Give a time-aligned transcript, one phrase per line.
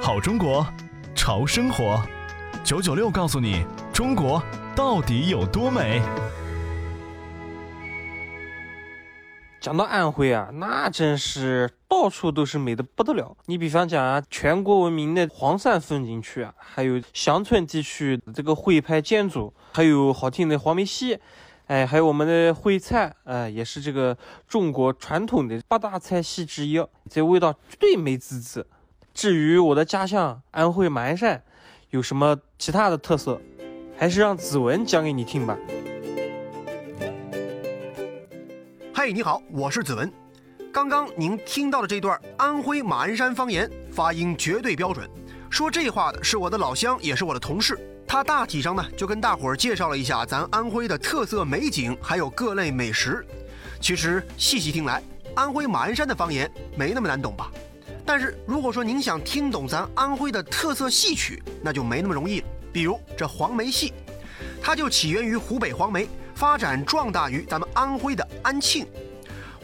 [0.00, 0.66] 好中国，
[1.14, 2.02] 潮生活，
[2.64, 4.42] 九九六告诉你中国
[4.74, 6.00] 到底有多美。
[9.60, 13.36] 讲到安徽啊，那真是到处都是美的不得了。
[13.46, 21.18] 你比方讲啊，全国闻名的黄山风景区啊，还有乡村地区这个徽派建筑，还有好听的黄梅戏，
[21.66, 24.16] 哎，还有我们的徽菜，哎，也是这个
[24.48, 28.66] 中国传统的八大菜系之一，这味道绝对美滋滋。
[29.14, 31.42] 至于我的家乡安徽马鞍山
[31.90, 33.38] 有什么其他的特色，
[33.96, 35.56] 还是让子文讲给你听吧。
[38.94, 40.10] 嘿，你好，我是子文。
[40.72, 45.08] 刚刚您听到的这段安徽马鞍山方言，发音绝对标准。
[45.50, 47.78] 说这话的是我的老乡，也是我的同事。
[48.06, 53.24] 他大体上呢，就跟大伙儿介绍了一下咱安徽的特色美景，还有各类美食。
[53.78, 55.02] 其实细细听来，
[55.34, 57.52] 安徽马鞍山的方言没那么难懂吧？
[58.04, 62.42] 但是如果说您想听懂咱安徽的特色戏曲，那就没那么容易。
[62.72, 63.92] 比如这黄梅戏，
[64.62, 66.08] 它就起源于湖北黄梅。
[66.34, 68.84] 发展壮大于咱们安徽的安庆，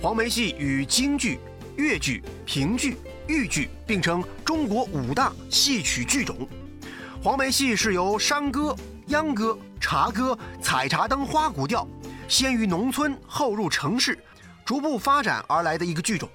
[0.00, 1.40] 黄梅戏与京剧、
[1.76, 6.46] 越剧、评剧、豫剧并称中国五大戏曲剧种。
[7.20, 8.76] 黄梅戏是由山歌、
[9.06, 11.88] 秧歌、茶歌、采茶灯花鼓调，
[12.28, 14.16] 先于农村，后入城市，
[14.64, 16.28] 逐步发展而来的一个剧种。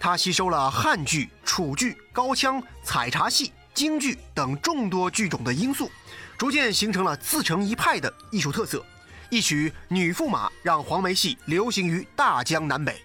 [0.00, 5.90] 它吸收了汉剧、楚剧、高腔、采茶戏、京剧等众多剧种的因素，
[6.38, 8.82] 逐渐形成了自成一派的艺术特色。
[9.28, 13.04] 一曲《女驸马》让黄梅戏流行于大江南北。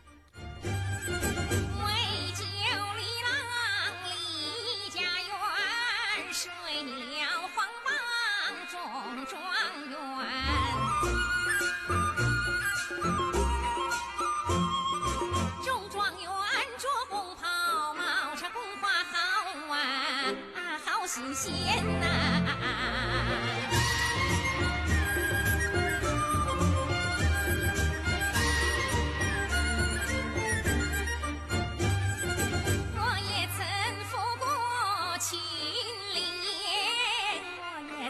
[21.08, 21.54] 新鲜
[22.00, 22.06] 呐。
[32.96, 33.64] 我也曾
[34.10, 35.40] 赴过青
[36.16, 36.18] 林
[37.60, 37.64] 我
[38.04, 38.10] 也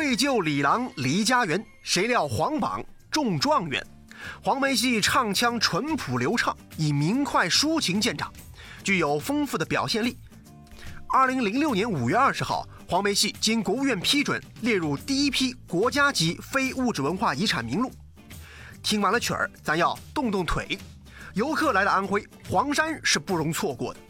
[0.00, 3.86] 为救李郎离家园，谁料皇榜中状元。
[4.42, 8.32] 黄梅戏唱腔淳朴流畅，以明快抒情见长，
[8.82, 10.16] 具有丰富的表现力。
[11.06, 17.92] 二零零六年五月二十号，黄梅戏经国务院批准列入第一批国家级非物质文化遗产名录。
[18.82, 20.78] 听完了曲儿，咱要动动腿。
[21.34, 24.00] 游客来了安徽，黄山是不容错过的。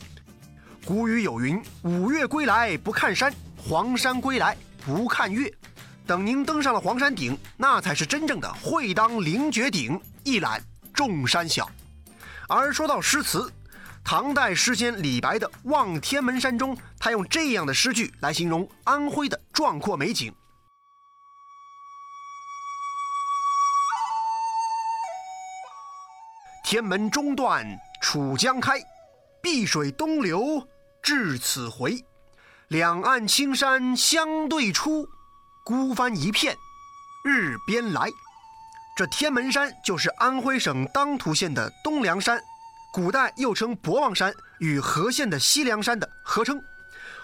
[0.84, 4.56] 古语有云：“五岳归来不看山，黄山归来
[4.86, 5.52] 不看岳。”
[6.06, 10.60] 等您登上了黄山顶，那才是真正的“会当凌绝顶，一览
[10.92, 11.70] 众山小”。
[12.48, 13.52] 而说到诗词，
[14.02, 20.34] 唐代诗仙李白的《望天门山》中，他用这样的诗句来形容安徽的壮阔美景
[26.64, 27.64] ：“天门中断
[28.02, 28.80] 楚江开，
[29.40, 30.66] 碧水东流
[31.00, 32.04] 至此回，
[32.66, 35.08] 两岸青山相对出。”
[35.62, 36.56] 孤帆一片，
[37.24, 38.08] 日边来。
[38.96, 42.40] 这天门山就是安徽省当涂县的东梁山，
[42.92, 46.60] 古代又称博望山，与和县的西凉山的合称。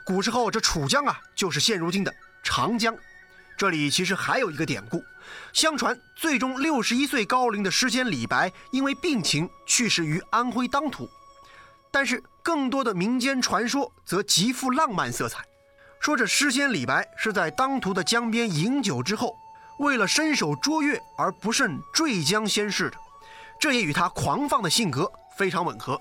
[0.04, 2.96] 古时候，这楚江啊，就是现如今的长江。
[3.56, 5.02] 这里其实还有一个典故，
[5.52, 11.08] 相传最终六十一岁高龄的诗仙李白，因为病情去世于安徽当涂。
[11.90, 15.42] 但是，更多的民间传说则极富浪漫色彩。
[16.00, 19.36] 说这诗仙李白是在当涂的江边饮酒之后，
[19.78, 22.96] 为了伸手捉月而不慎坠江仙逝的，
[23.58, 26.00] 这也与他狂放的性格非常吻合。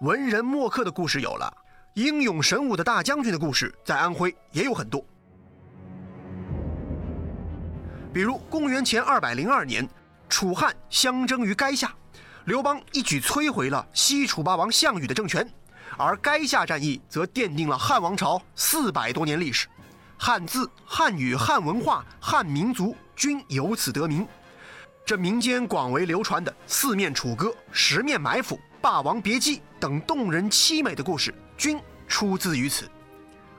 [0.00, 1.50] 文人墨客的故事有了，
[1.94, 5.02] 英勇神武的大将军的故事在安徽也有很多。
[8.12, 9.88] 比如公元前二百零二年，
[10.28, 11.94] 楚汉相争于垓下，
[12.44, 15.48] 刘邦一举摧毁了西楚霸王项羽的政权。
[15.96, 19.66] 而垓下战役则奠定了汉王朝四百多年历史，
[20.18, 24.26] 汉字、汉语、汉文化、汉民族均由此得名。
[25.04, 32.90] 这民间广为流传的“四面楚歌”“十面埋伏”“霸王别姬”等动人凄美的故事，均出自于此。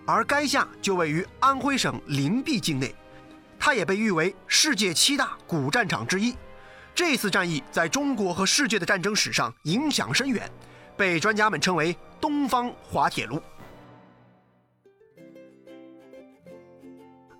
[0.06, 2.94] 而该下就位于安徽省灵璧境内，
[3.58, 6.36] 它也被誉为世界七大古战场之一。
[6.94, 10.50] 这次战役在中国和世界的战争史上影响深远，
[10.98, 13.42] 被专家们称为“东方滑铁卢”。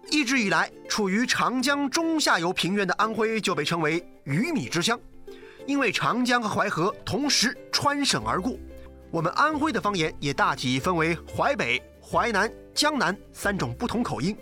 [0.10, 4.98] 一直以来，处于长江中下游平原的安徽就被称为“鱼米之乡”，
[5.68, 8.58] 因为长江和淮河同时穿省而过。
[9.12, 14.36] 我们安徽的方言也大体分为淮北、淮南、江南三种不同口音，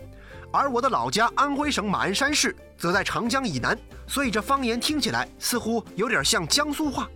[0.52, 7.08] 而我的老家安徽省马鞍山市则在长江以南，所以这方言听起来似乎有点像江苏话。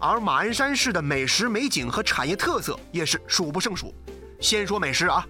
[0.00, 3.94] 而马鞍山市的美食美景和产业特色也是数不胜数。
[4.40, 5.24] 先说美食啊。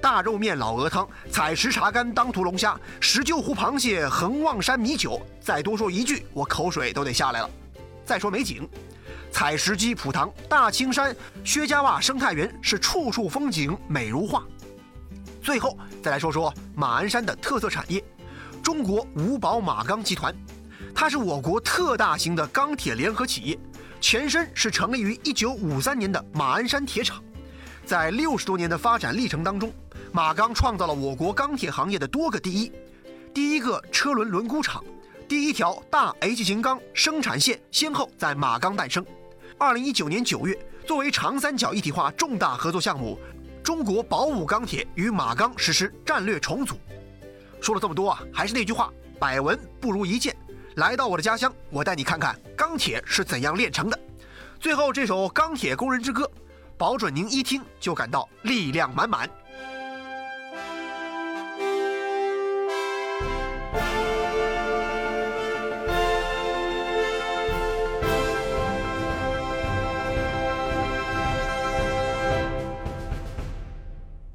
[0.00, 7.48] 大肉面、老鹅汤、采石茶干、当涂龙虾、石臼湖螃蟹、横望山米酒，再多说一句，我口水都得下来了。
[8.04, 8.68] 再说美景，
[9.30, 14.42] 采石矶、普塘、大青山、薛家洼生态园是处处风景美如画。
[15.42, 18.04] 最后再来说说马鞍山的特色产业——
[18.62, 20.34] 中国五宝马钢集团，
[20.94, 23.58] 它是我国特大型的钢铁联合企业，
[24.04, 27.24] 前身是成立于1953年的马鞍山铁厂，
[27.86, 29.72] 在六十多年的发展历程当中。
[30.12, 32.70] 马钢创造了我国钢铁行业的多个第一，
[33.32, 34.84] 第一个车轮轮毂厂，
[35.26, 39.02] 第一条大 H 型钢生产线先后在马钢诞生。
[39.56, 40.54] 二零一九年九月，
[40.86, 43.18] 作为长三角一体化重大合作项目，
[43.62, 46.76] 中国宝武钢铁与马钢实施战略重组。
[47.58, 50.36] 说了这么多啊，还是那句话，百闻不如一见。
[50.76, 53.98] 来到我的家乡，我带你看看钢铁是怎样炼成的。
[54.58, 56.24] 最后这首《钢铁工人之歌》，
[56.76, 59.30] 保准您一听就感到力量满满。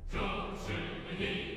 [0.10, 0.18] 这
[0.66, 0.74] 是
[1.18, 1.49] 你。